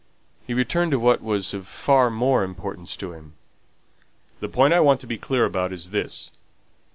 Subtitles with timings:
[0.47, 3.35] He returned to what was of far more importance to him.
[4.39, 6.31] "The point I want to be clear about is this.